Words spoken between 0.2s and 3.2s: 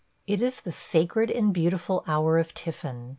It is the sacred and beautiful hour of tiffin.